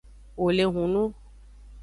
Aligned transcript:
Wole 0.39 0.65
hunun. 0.73 1.11